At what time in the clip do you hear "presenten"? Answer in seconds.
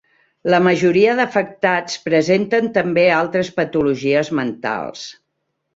2.07-2.73